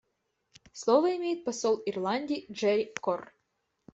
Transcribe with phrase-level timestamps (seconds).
[0.73, 3.31] Слово имеет посол Ирландии Джерри Корр.